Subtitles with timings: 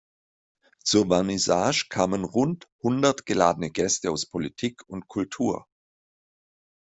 [0.83, 5.67] Zur Vernissage kamen rund hundert geladene Gäste aus Politik und Kultur.